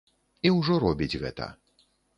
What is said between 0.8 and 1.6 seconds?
робіць гэта.